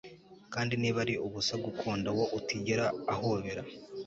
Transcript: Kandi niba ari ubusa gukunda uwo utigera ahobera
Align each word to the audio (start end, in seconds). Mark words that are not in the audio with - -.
Kandi 0.53 0.73
niba 0.81 0.97
ari 1.05 1.15
ubusa 1.25 1.53
gukunda 1.65 2.07
uwo 2.13 2.25
utigera 2.39 2.85
ahobera 3.13 3.61